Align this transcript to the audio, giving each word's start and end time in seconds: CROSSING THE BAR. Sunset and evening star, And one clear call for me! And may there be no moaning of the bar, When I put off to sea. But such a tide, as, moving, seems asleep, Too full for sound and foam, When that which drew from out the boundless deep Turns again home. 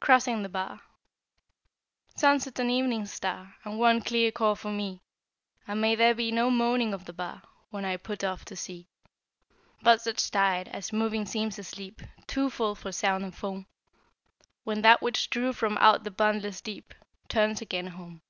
CROSSING 0.00 0.42
THE 0.42 0.50
BAR. 0.50 0.82
Sunset 2.14 2.58
and 2.58 2.70
evening 2.70 3.06
star, 3.06 3.54
And 3.64 3.78
one 3.78 4.02
clear 4.02 4.30
call 4.30 4.54
for 4.54 4.68
me! 4.70 5.00
And 5.66 5.80
may 5.80 5.94
there 5.94 6.14
be 6.14 6.30
no 6.30 6.50
moaning 6.50 6.92
of 6.92 7.06
the 7.06 7.14
bar, 7.14 7.40
When 7.70 7.86
I 7.86 7.96
put 7.96 8.22
off 8.22 8.44
to 8.44 8.54
sea. 8.56 8.86
But 9.80 10.02
such 10.02 10.22
a 10.26 10.30
tide, 10.30 10.68
as, 10.68 10.92
moving, 10.92 11.24
seems 11.24 11.58
asleep, 11.58 12.02
Too 12.26 12.50
full 12.50 12.74
for 12.74 12.92
sound 12.92 13.24
and 13.24 13.34
foam, 13.34 13.66
When 14.64 14.82
that 14.82 15.00
which 15.00 15.30
drew 15.30 15.54
from 15.54 15.78
out 15.78 16.04
the 16.04 16.10
boundless 16.10 16.60
deep 16.60 16.92
Turns 17.30 17.62
again 17.62 17.86
home. 17.86 18.20